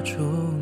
[0.00, 0.61] 住。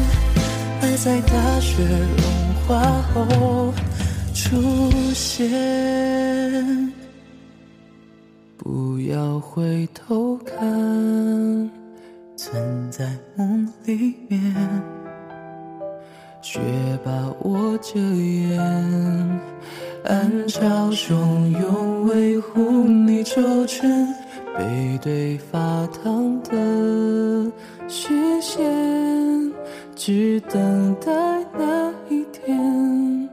[0.82, 1.84] 爱在大雪
[2.18, 2.84] 融化
[3.14, 3.74] 后
[4.34, 5.50] 出现。
[8.58, 11.79] 不要回头看。
[12.50, 13.06] 存在
[13.36, 14.42] 梦里面，
[16.42, 16.60] 雪
[17.04, 17.12] 把
[17.42, 18.58] 我遮掩，
[20.06, 21.14] 暗潮汹
[21.52, 23.34] 涌，维护你周
[23.68, 23.88] 全，
[24.58, 27.52] 背对发烫的
[27.88, 28.64] 视线，
[29.96, 31.12] 只等待
[31.56, 33.30] 那一天，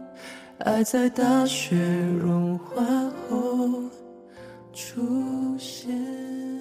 [0.59, 1.75] 爱在大雪
[2.23, 2.85] 融化
[3.31, 3.67] 后
[4.75, 5.01] 出
[5.59, 6.55] 现。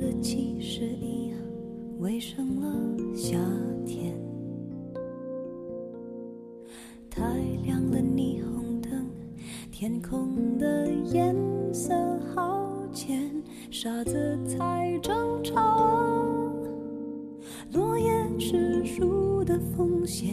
[0.00, 1.30] 的七十一，
[1.98, 3.36] 尾声了，夏
[3.84, 4.16] 天
[7.10, 7.22] 太
[7.64, 8.90] 亮了，霓虹灯，
[9.70, 11.36] 天空的颜
[11.72, 11.92] 色
[12.34, 13.30] 好浅，
[13.70, 16.24] 傻子才争吵，
[17.72, 20.32] 落叶是树的风险，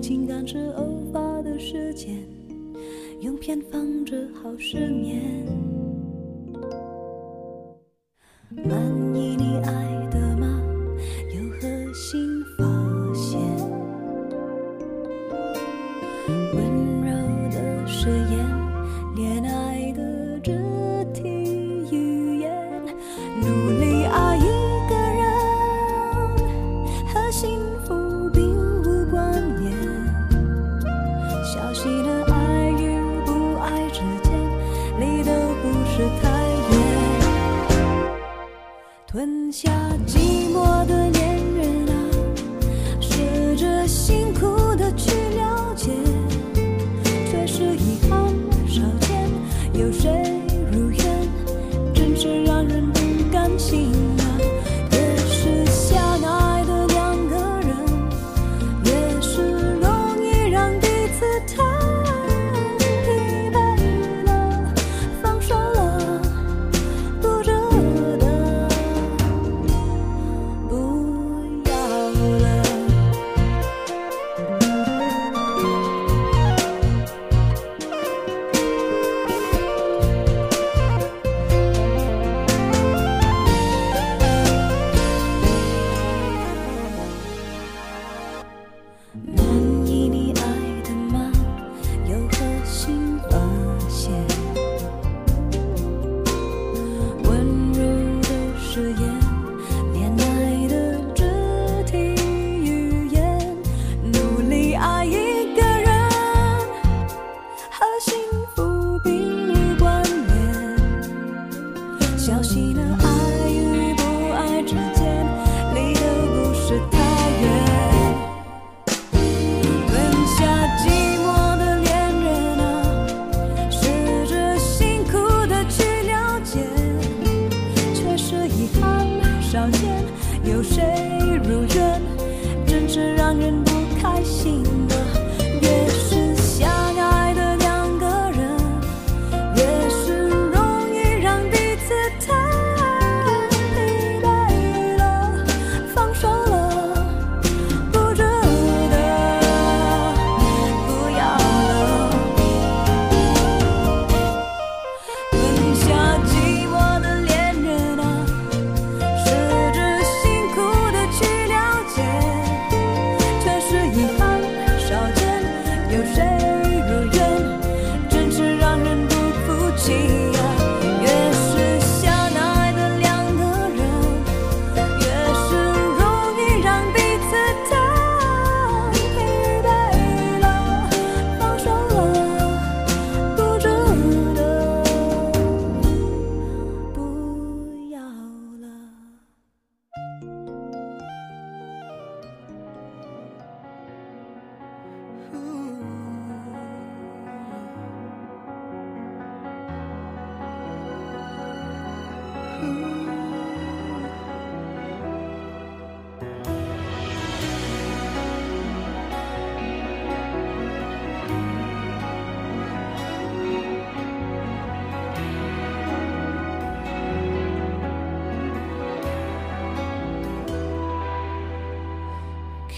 [0.00, 2.08] 情感是偶发的事件，
[3.20, 5.89] 用偏方治好失眠。
[8.52, 8.74] 满
[9.14, 10.09] 意你爱。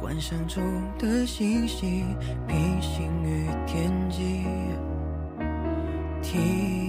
[0.00, 0.62] 幻想中
[0.98, 2.04] 的星星
[2.46, 4.44] 平行于天际，
[6.22, 6.81] 听。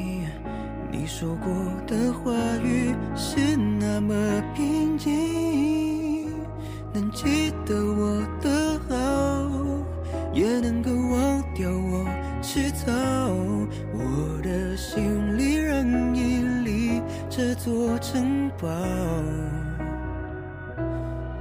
[0.95, 1.47] 你说过
[1.87, 2.31] 的话
[2.63, 4.13] 语是那么
[4.55, 6.29] 平静，
[6.93, 9.49] 能记得我的好，
[10.31, 12.05] 也能够忘掉我
[12.43, 12.91] 迟早。
[13.91, 18.67] 我的心里仍屹立这座城堡，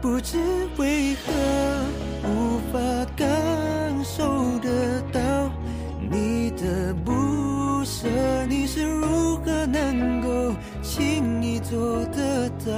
[0.00, 0.38] 不知
[0.78, 1.61] 为何。
[11.72, 12.70] 做得到？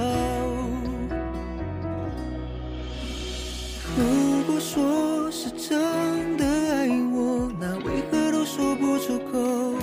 [3.97, 5.77] 如果说是真
[6.37, 9.73] 的爱我，那为何都说不出口？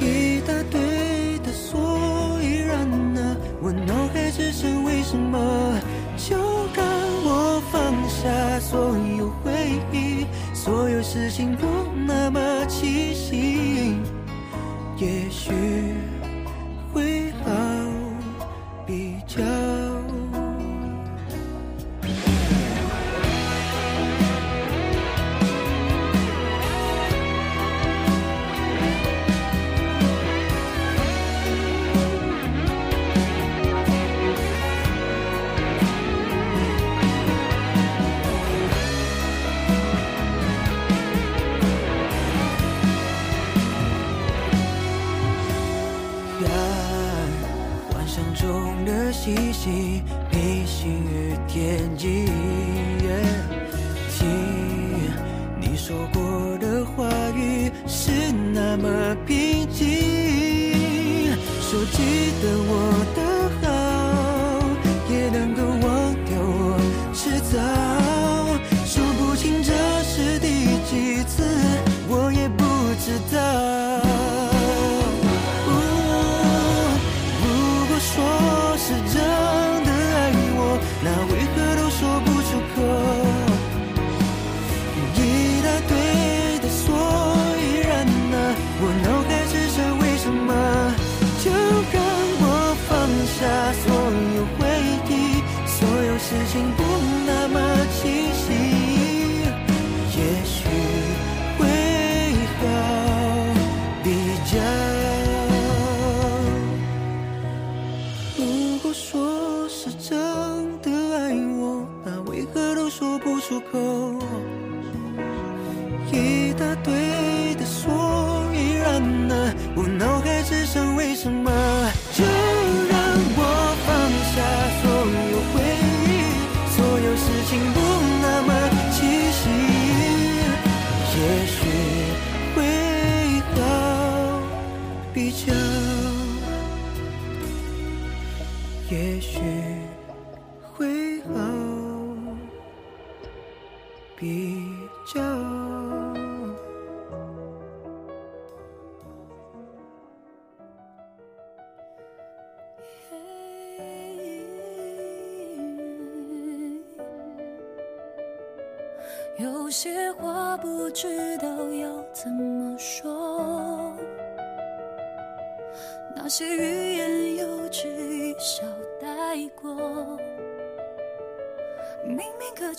[0.00, 1.96] 一大堆的所
[2.42, 5.78] 以然呢，我脑海只剩为什么？
[6.16, 6.34] 就
[6.74, 6.84] 让
[7.24, 9.52] 我放下所有回
[9.92, 11.54] 忆，所有事情。
[11.54, 11.81] 不。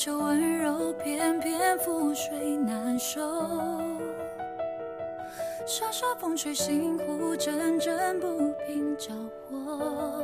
[0.06, 3.22] 求温柔，偏偏覆水难收。
[5.66, 9.14] 沙沙风吹心湖，阵阵不平搅
[9.50, 10.22] 和，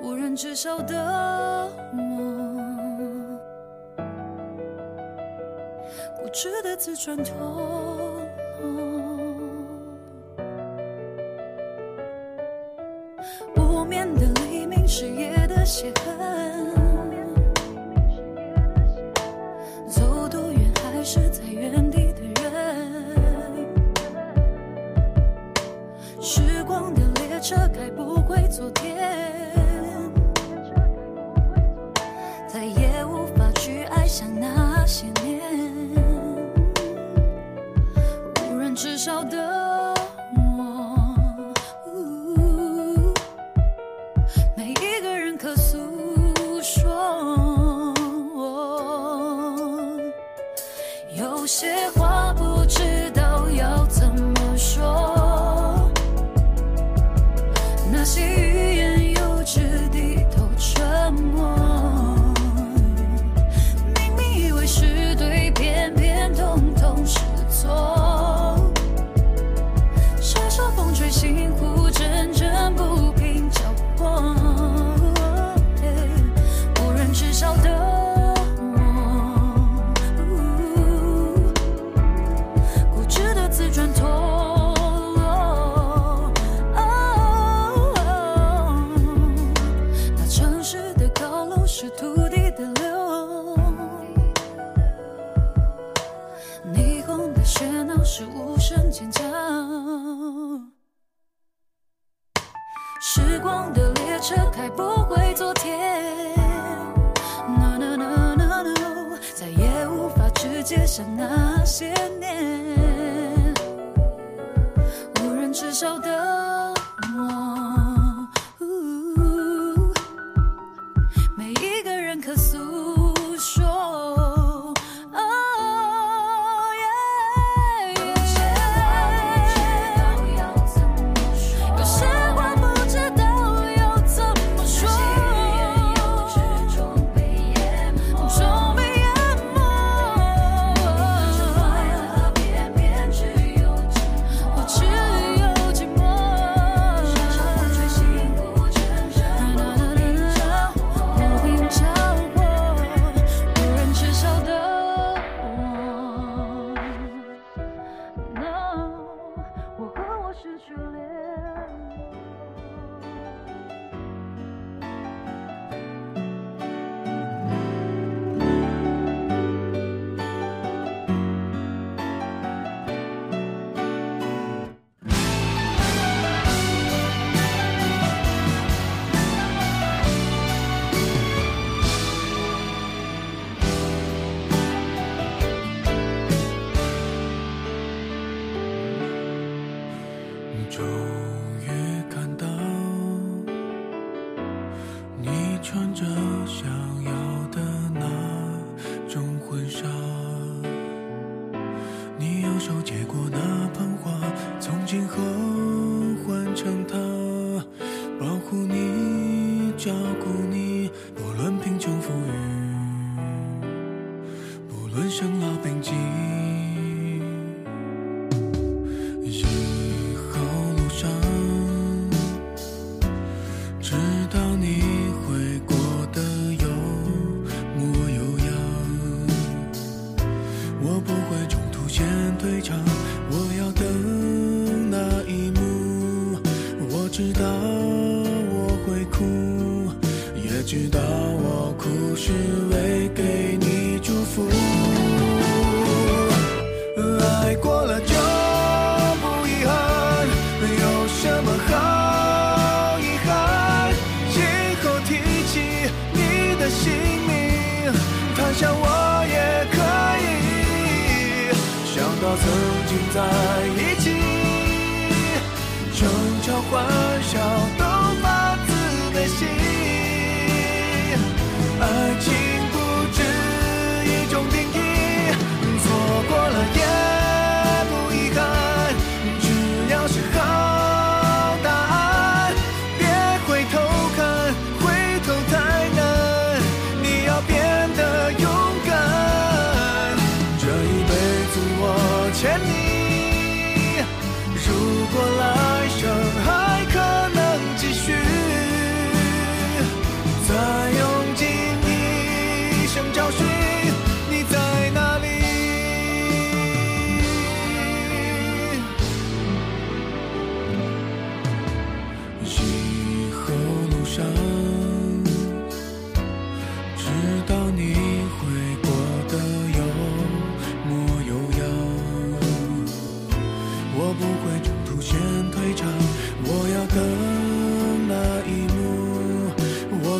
[0.00, 3.40] 无人知晓的我，
[3.96, 7.34] 固执的自转陀
[8.62, 8.68] 螺。
[13.56, 16.81] 无眠的黎明是夜的血痕。
[21.14, 23.66] 是在原地的人，
[26.22, 28.96] 时光的列车开不回昨天，
[32.48, 36.02] 再也无法去爱像那些年，
[38.50, 39.41] 无人知晓的。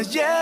[0.09, 0.40] yeah.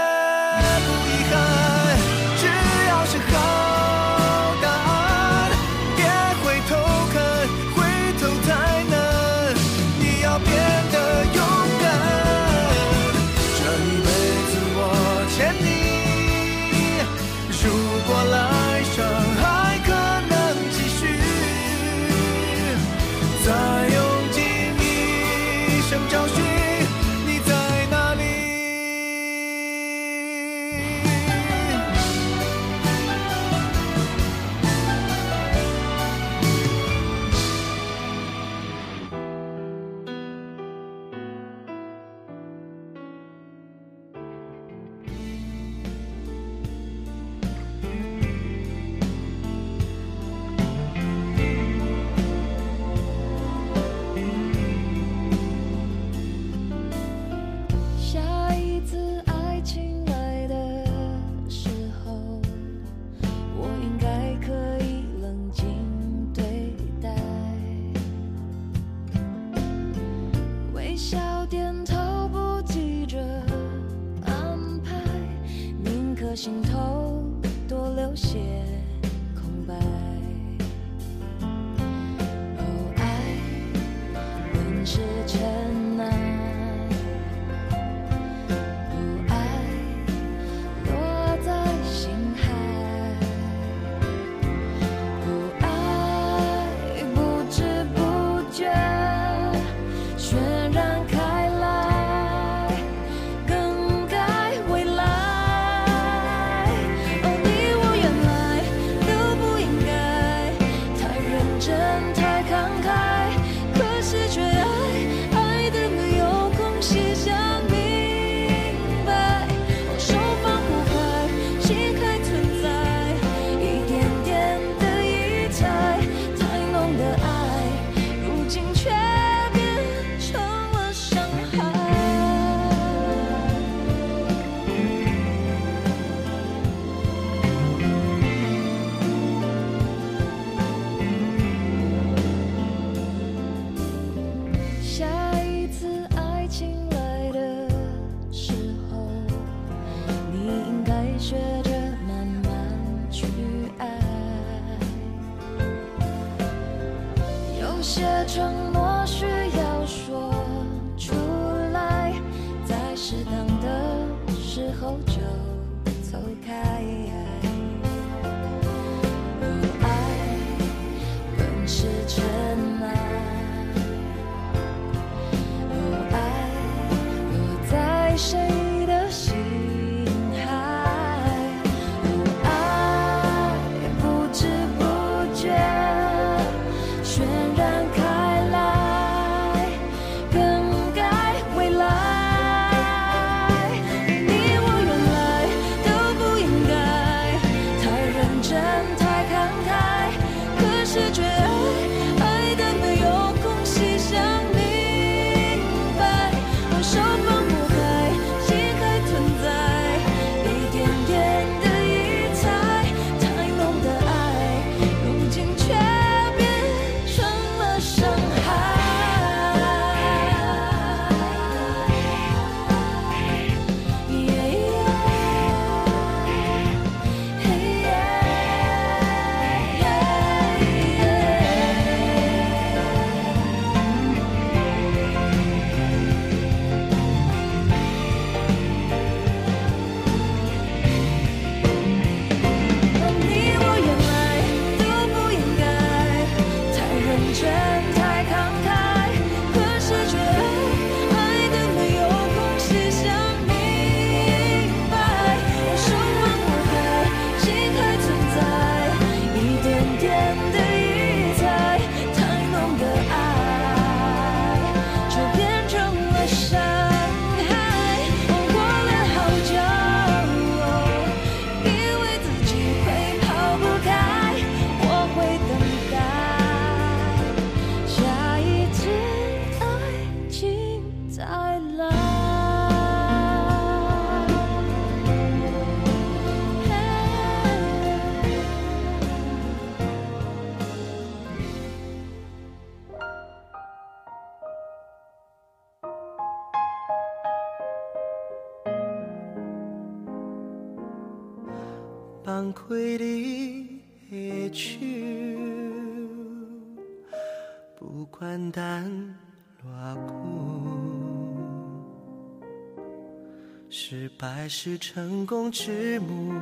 [314.29, 316.35] 爱是成功之母，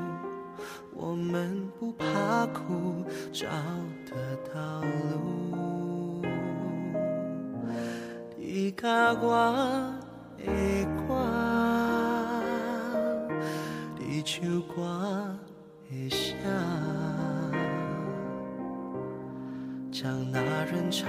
[0.92, 3.46] 我们不怕苦，找
[4.10, 4.80] 得到
[5.12, 6.22] 路。
[8.38, 9.54] 一教挂
[10.36, 11.24] 一挂，
[13.96, 14.42] 地球
[14.74, 14.84] 挂
[15.88, 16.34] 一下。
[19.92, 21.06] 将那人潮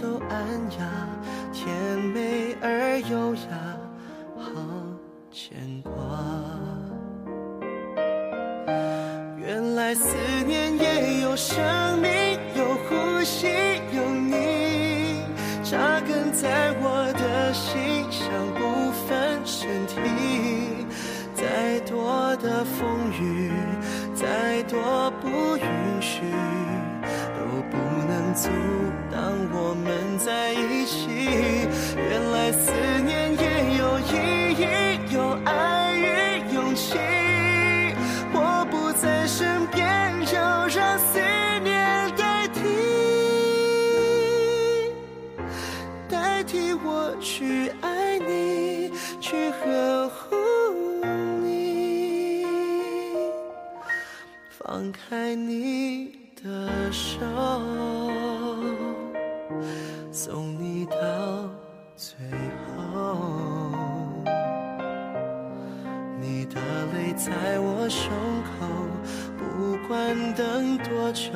[0.00, 1.08] 都按压，
[1.52, 1.74] 甜
[2.14, 3.79] 美而优雅。
[5.32, 5.92] 牵挂，
[9.38, 10.04] 原来思
[10.44, 12.10] 念也有生命，
[12.58, 13.46] 有呼吸，
[13.94, 15.22] 有你
[15.62, 17.78] 扎根在我的心，
[18.10, 20.66] 像不分身体。
[21.32, 23.52] 再多的风雨，
[24.12, 25.66] 再多不允
[26.00, 26.22] 许，
[27.36, 28.48] 都不能阻
[29.12, 31.69] 挡我们在一起。
[55.10, 56.08] 牵你
[56.40, 57.18] 的手，
[60.12, 60.96] 送你到
[61.96, 62.16] 最
[62.64, 63.18] 后。
[66.20, 66.60] 你的
[66.94, 68.12] 泪在我胸
[68.52, 68.86] 口，
[69.36, 71.28] 不管等多久，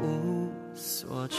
[0.00, 1.38] 无所求。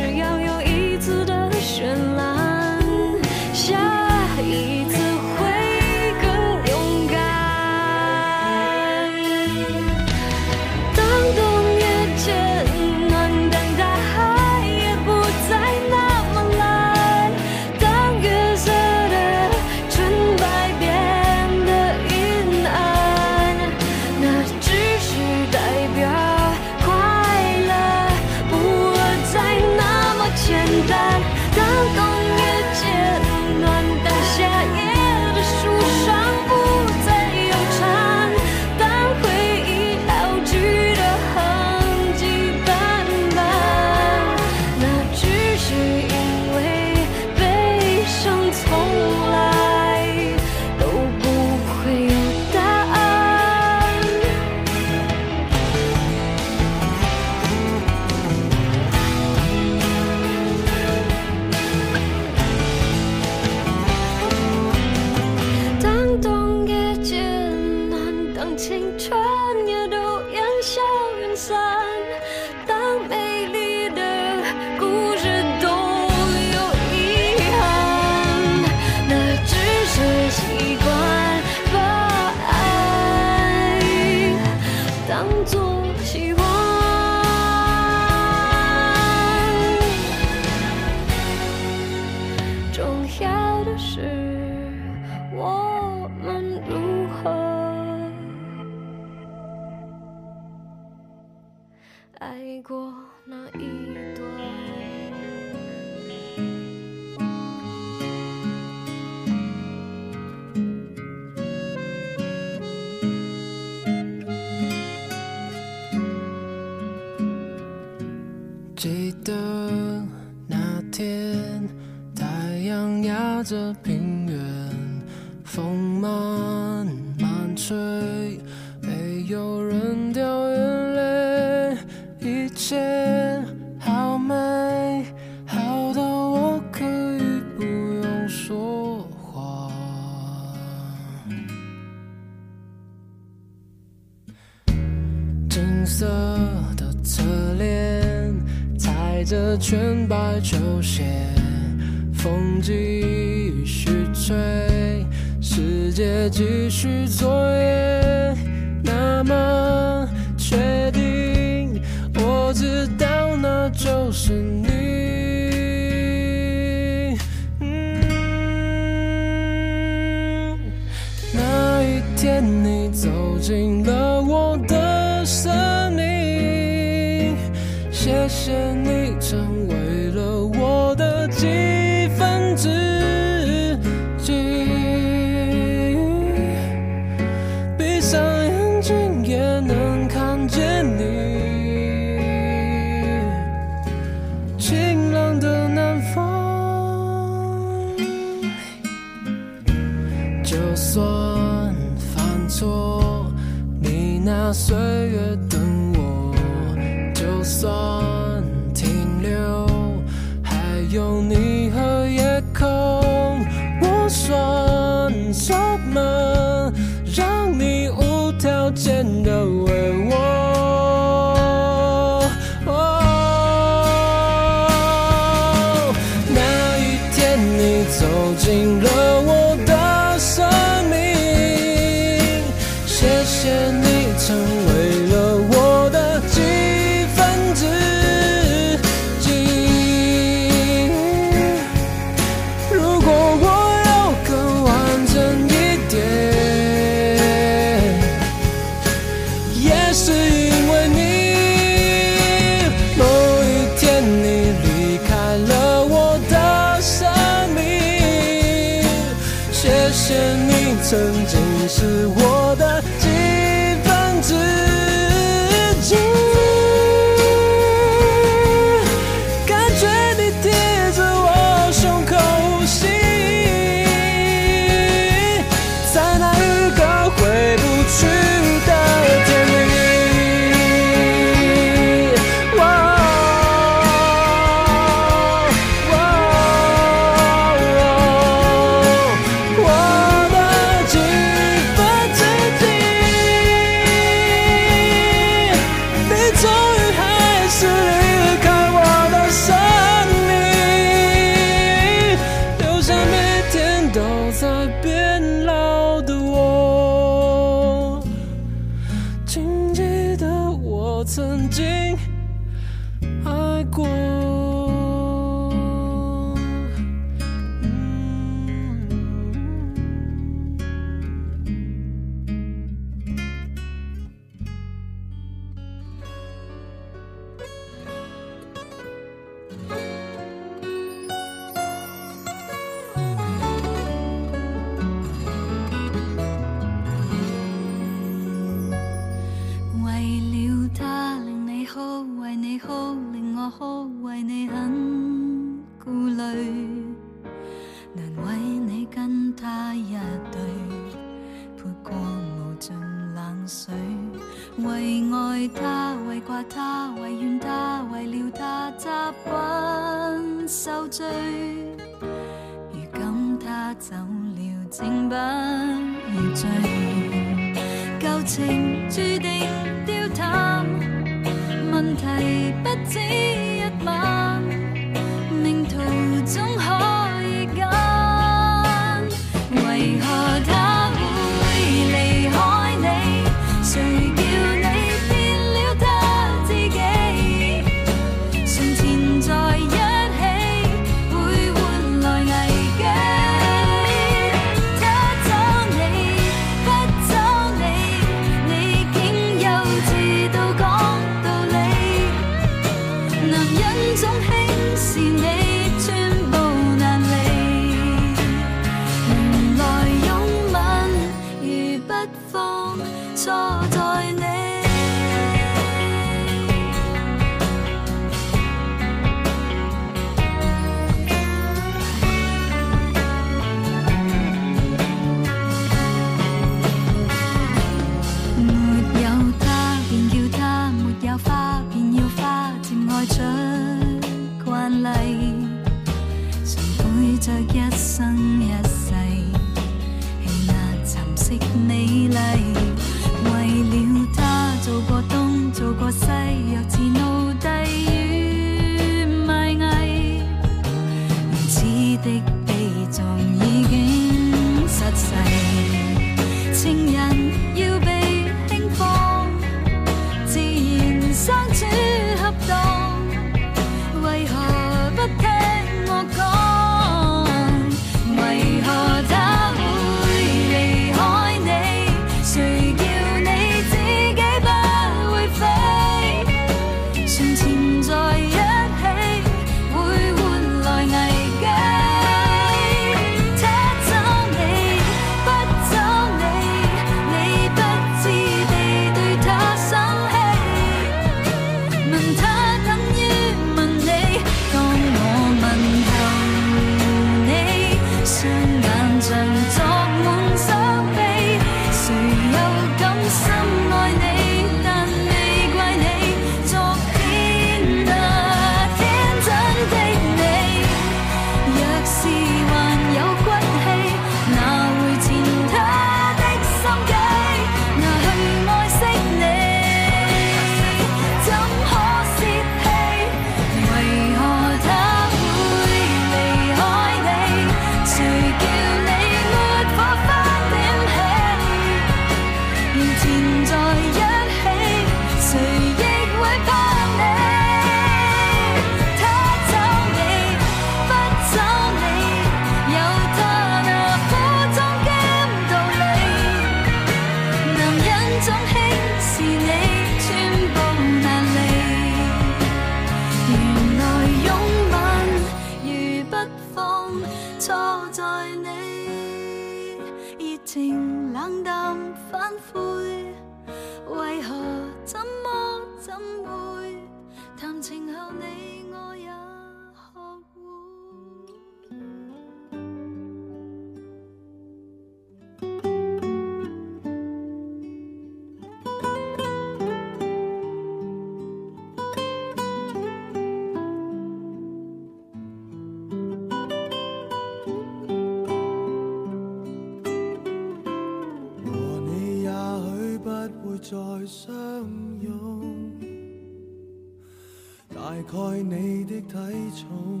[599.50, 600.00] 重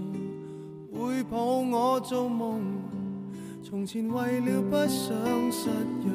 [0.92, 2.60] 会抱我做梦，
[3.62, 5.68] 从前为了不想失
[6.04, 6.12] 约，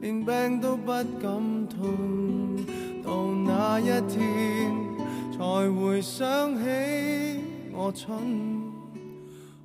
[0.00, 2.56] 连病都不敢痛。
[3.02, 4.72] 到那一天，
[5.36, 6.64] 才回想起
[7.72, 8.14] 我蠢，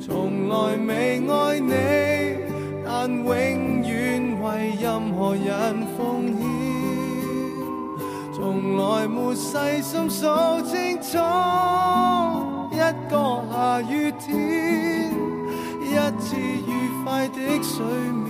[0.00, 2.09] 从来未爱你。
[3.38, 5.52] 永远为任何人
[5.96, 6.38] 奉献，
[8.34, 10.26] 从来没细心数
[10.62, 11.16] 清楚
[12.72, 15.12] 一个下雨天，
[15.80, 18.29] 一次愉快的睡眠。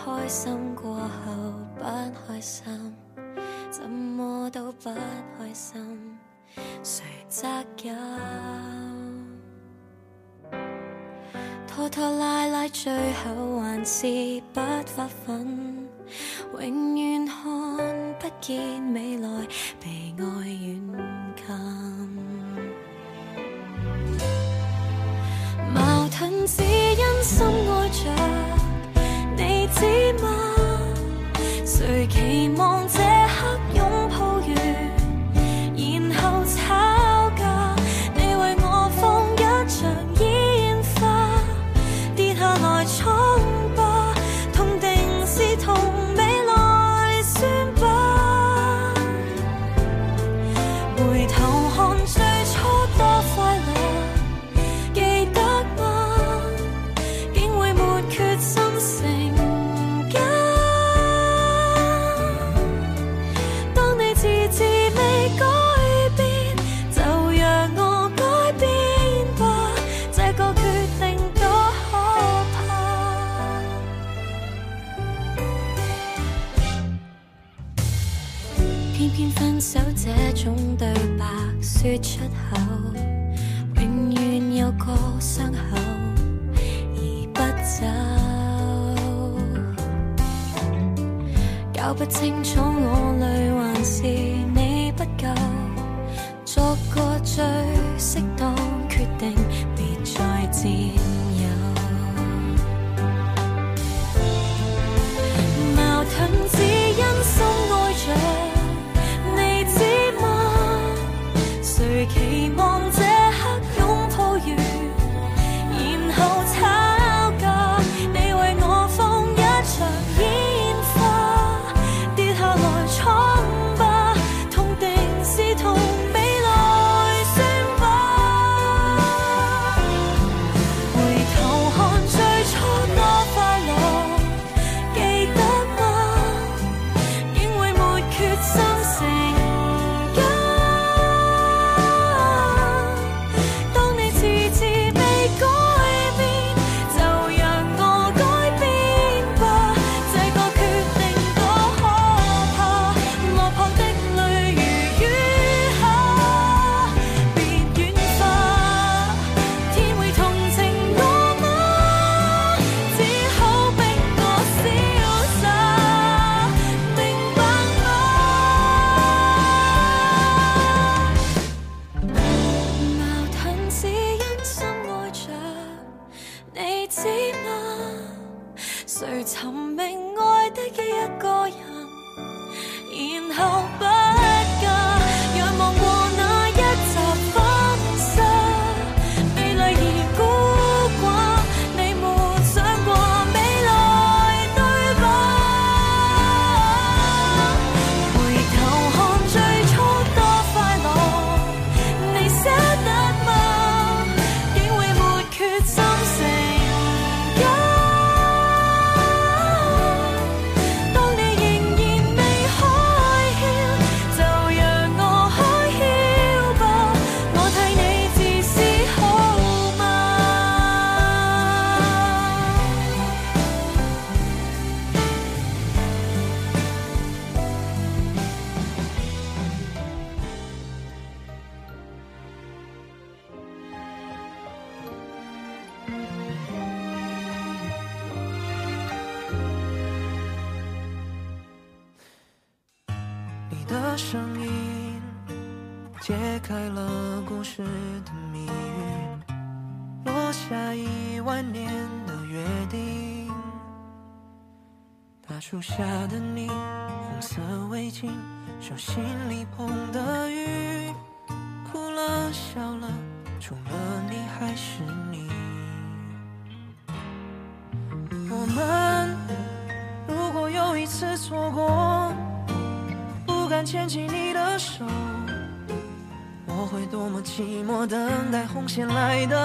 [0.07, 1.33] 开心过后
[1.75, 2.63] 不开心，
[3.69, 6.17] 怎么都不开心，
[6.81, 7.45] 谁责
[7.83, 7.93] 任？
[11.67, 12.89] 拖拖拉拉最
[13.25, 14.07] 后还是
[14.53, 15.85] 不发奋，
[16.57, 17.77] 永远看
[18.17, 18.57] 不见
[18.93, 19.27] 未来
[19.81, 22.13] 被爱远近，
[25.75, 27.89] 矛盾只因深爱
[28.57, 28.66] 着。
[29.39, 30.55] 你知吗？
[31.63, 33.76] 谁期望这刻？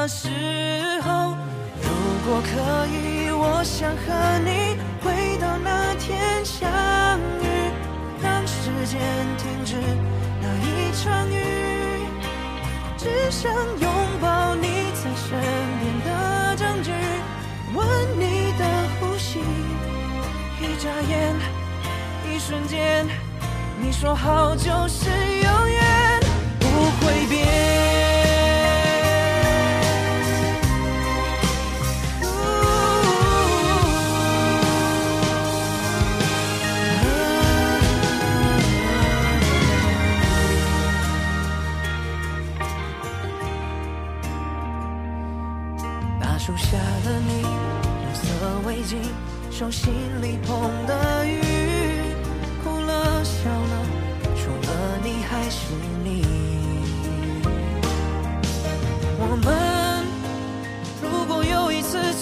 [0.08, 0.41] 是。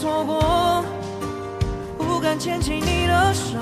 [0.00, 0.82] 错过，
[1.98, 3.58] 不敢牵起你的手。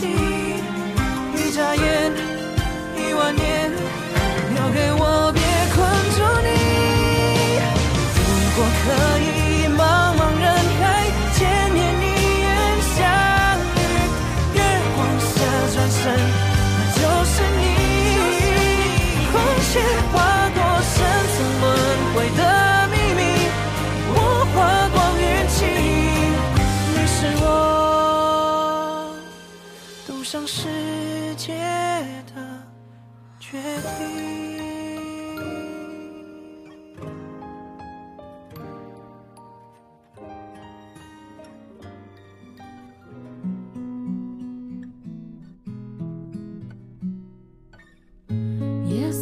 [0.00, 0.25] she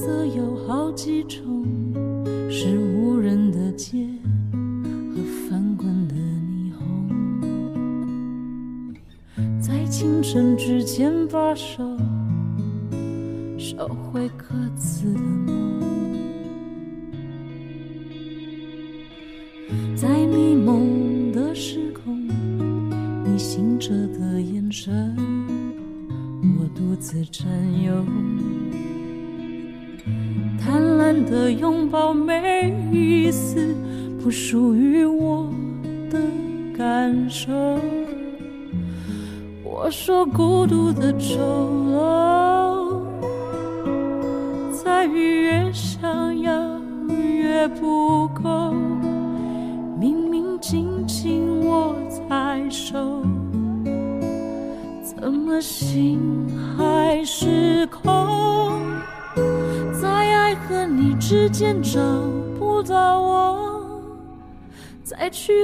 [0.04, 1.64] 色有好几种，
[2.50, 3.96] 是无人的街
[4.52, 8.94] 和翻滚的霓虹，
[9.58, 11.82] 在清晨之前把手
[13.56, 15.80] 收回各自的梦，
[19.96, 22.28] 在迷蒙的时空，
[23.24, 25.16] 你醒着的眼神，
[26.60, 27.53] 我独自站。
[34.24, 35.46] 不属于我
[36.10, 36.18] 的
[36.74, 37.52] 感受。
[39.62, 41.73] 我说孤独的愁。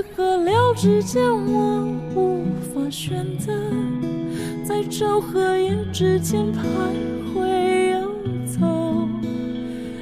[0.03, 1.85] 在河流之间，我
[2.15, 3.53] 无法选择，
[4.65, 6.63] 在昼和夜之间徘
[7.29, 8.11] 徊游
[8.47, 9.07] 走，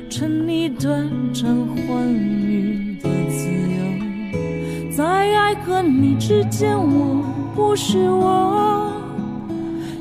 [0.08, 7.24] 沉溺短暂欢愉的自由，在爱和你之间，我
[7.56, 8.92] 不是我，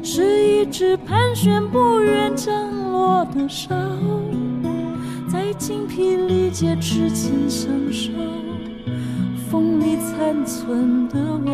[0.04, 1.60] 是一只盘旋。
[10.48, 11.47] 存的我。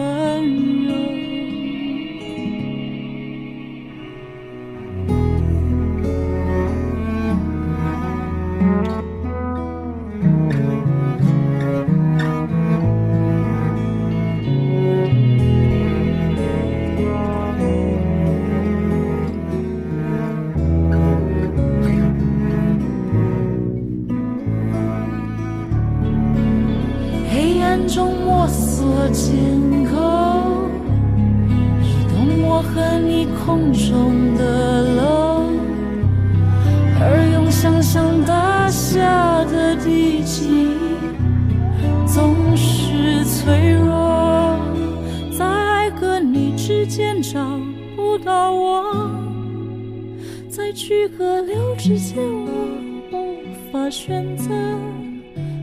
[50.85, 54.53] 去和留之间，我无法选择，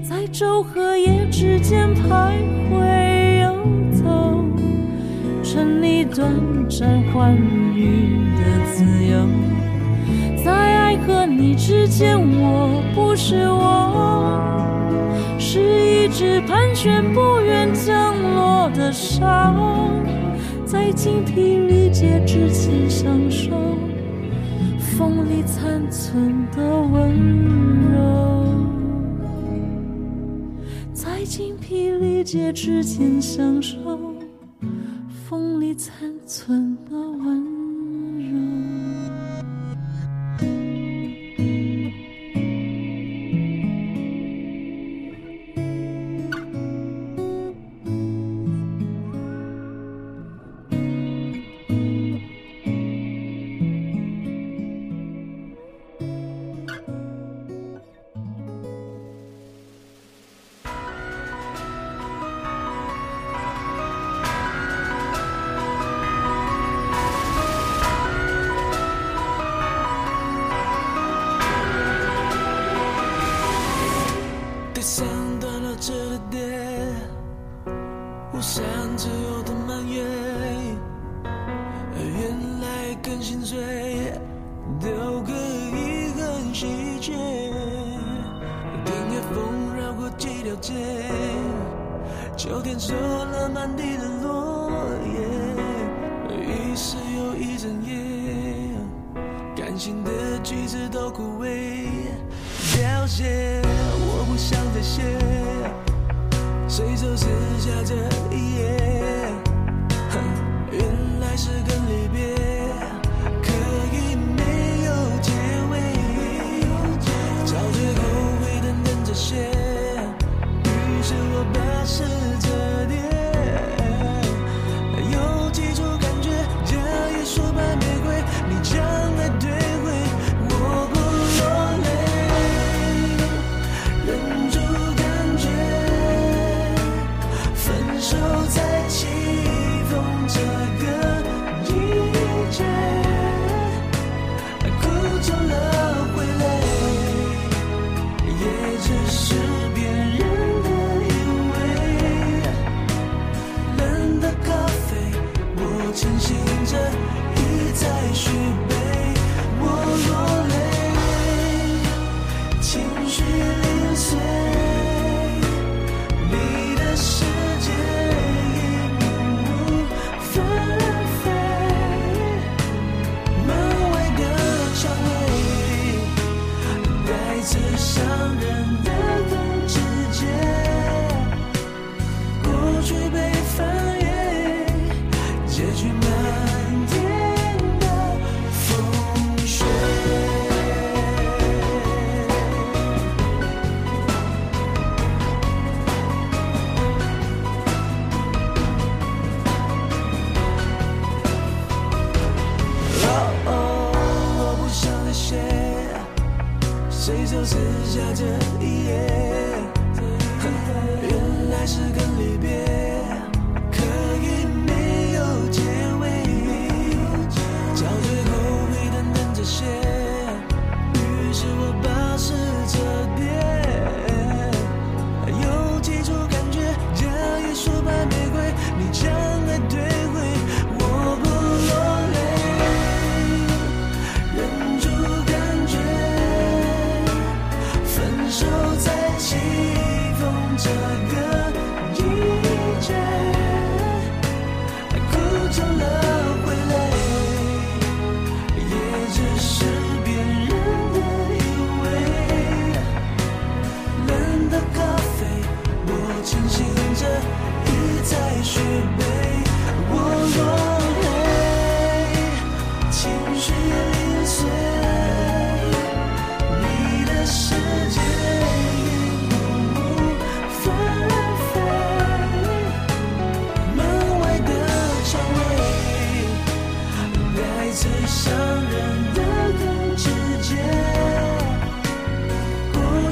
[0.03, 2.39] 在昼和夜之间徘
[2.71, 3.55] 徊游
[3.93, 4.43] 走，
[5.43, 6.27] 沉溺短
[6.71, 7.37] 暂欢
[7.77, 9.29] 愉的自由，
[10.43, 14.25] 在爱和你之间，我不是我，
[15.39, 15.61] 是
[16.07, 19.55] 一只盘旋不愿降落的沙，
[20.65, 23.51] 在精疲力竭之前享受。
[25.01, 27.17] 风里残存的温
[27.91, 28.55] 柔，
[30.93, 33.79] 在精疲力竭之间相守。
[35.27, 35.91] 风里残
[36.27, 37.50] 存的温。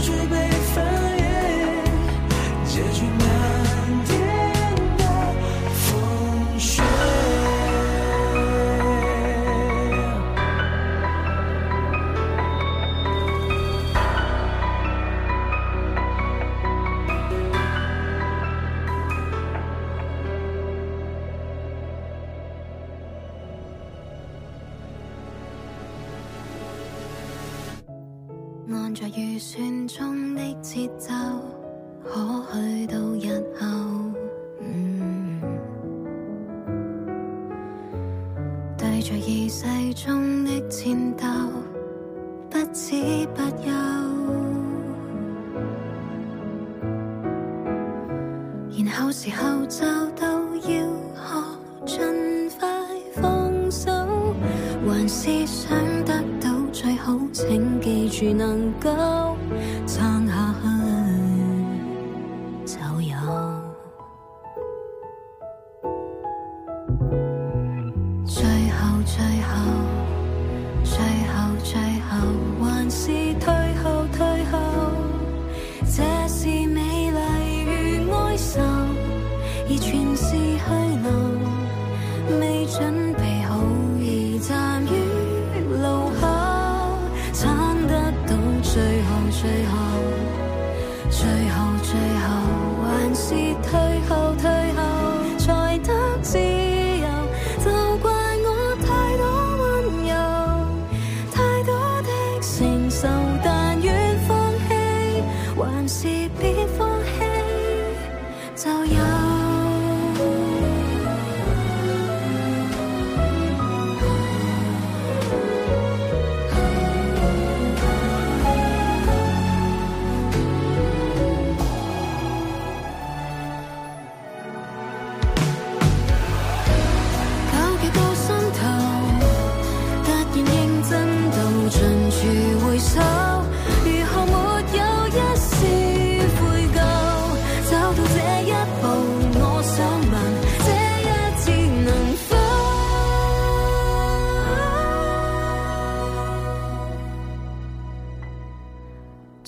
[0.08, 0.57] 举杯。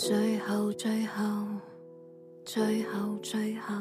[0.02, 1.22] 最后，最后，
[2.46, 3.74] 最后，最后，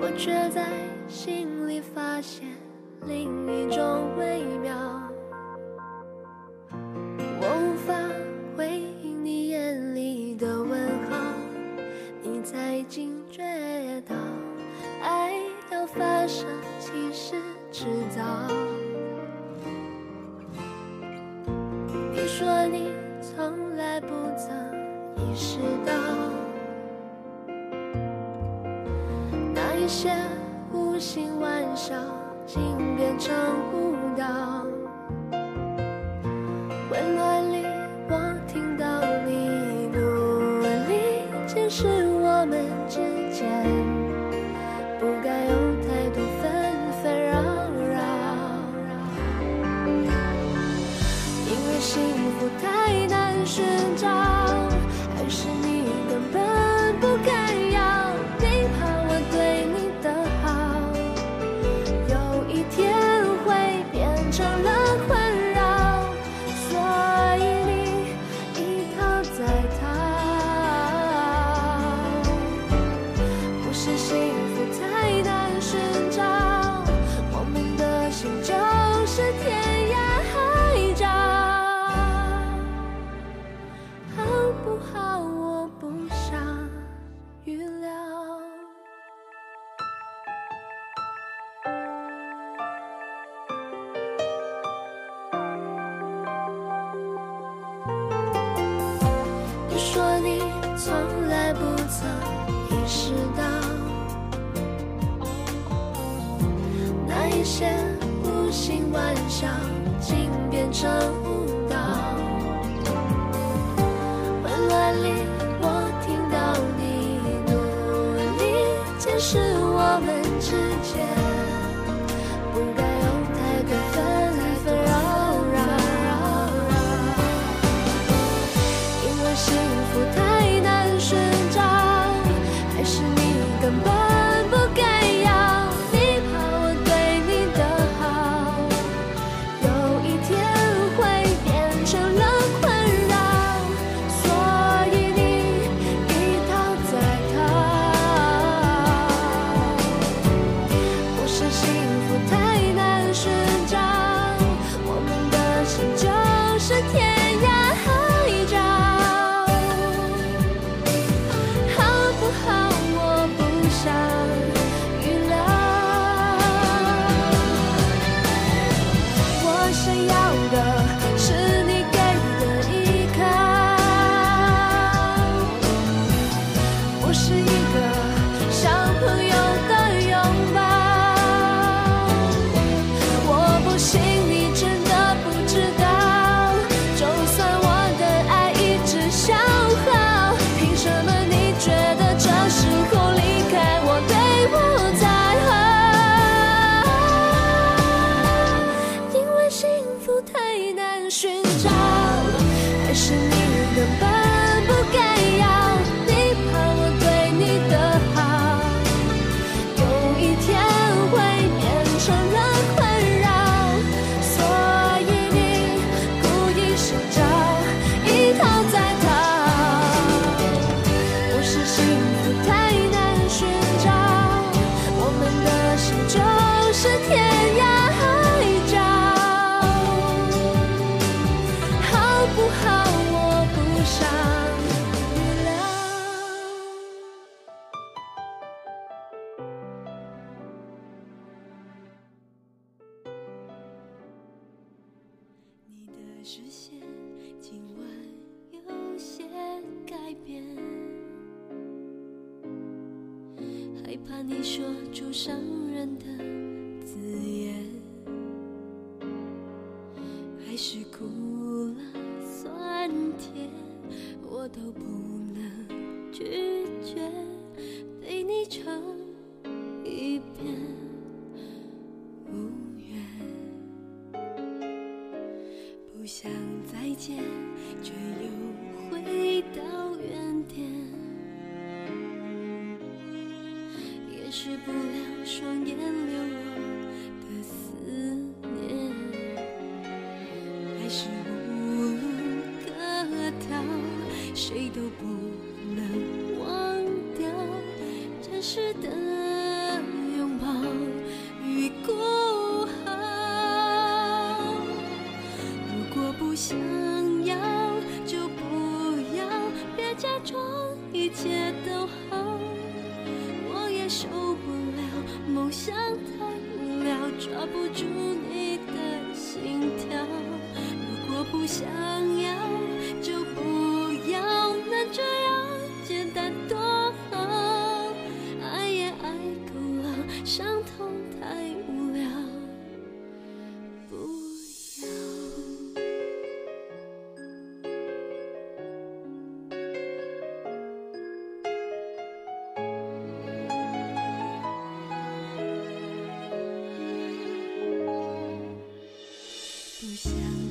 [0.01, 0.69] 我却在
[1.09, 2.47] 心里发现
[3.07, 4.94] 另一种微妙。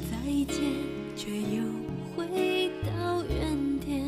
[0.10, 0.18] 再
[0.54, 0.64] 见，
[1.16, 1.64] 却又
[2.16, 4.00] 回到原点，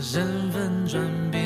[0.01, 1.38] 身份转变。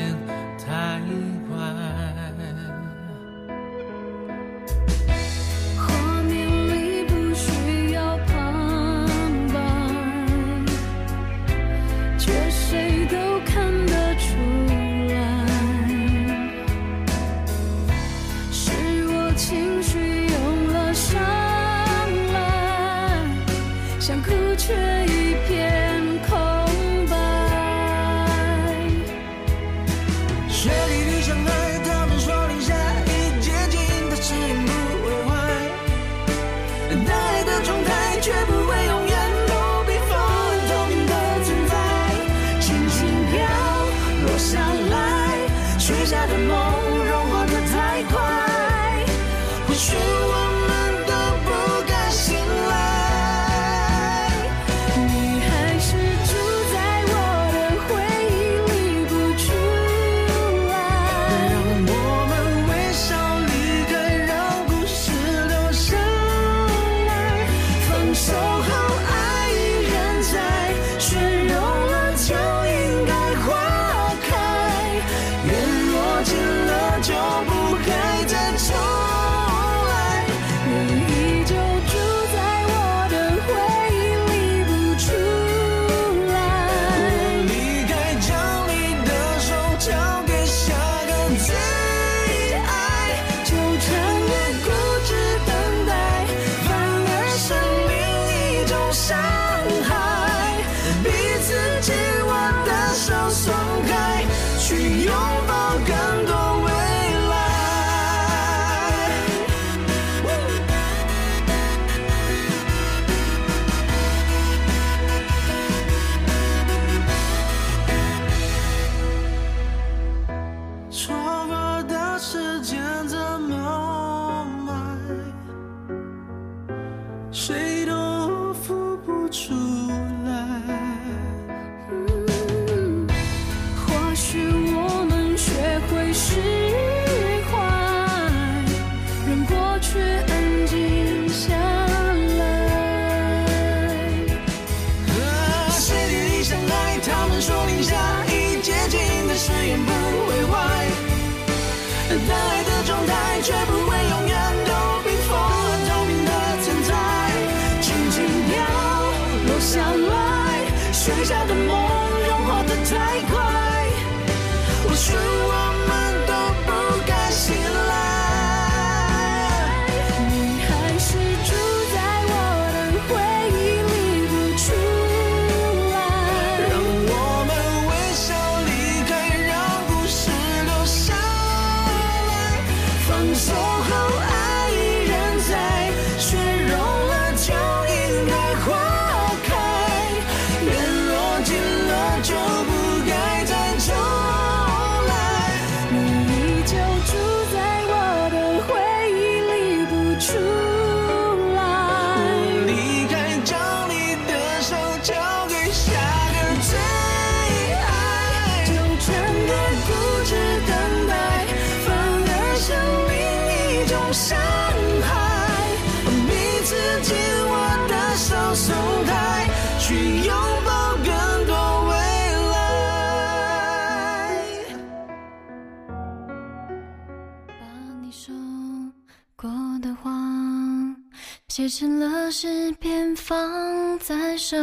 [231.56, 234.56] 写成了诗篇，放在手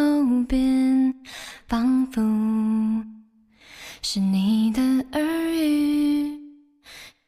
[0.45, 1.15] 边，
[1.65, 2.22] 仿佛
[4.01, 4.81] 是你的
[5.13, 6.38] 耳语，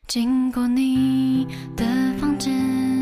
[0.05, 1.85] 经过你的
[2.19, 2.92] 房间。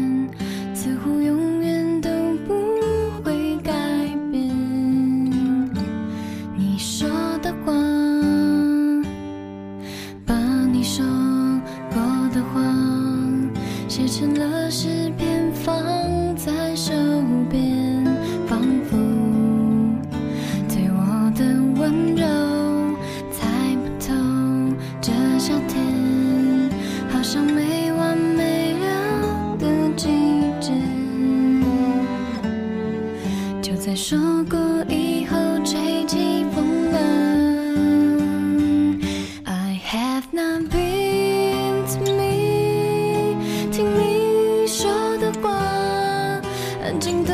[46.83, 47.31] 安静的，